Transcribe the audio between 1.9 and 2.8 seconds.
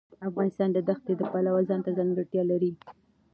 ځانګړتیا لري.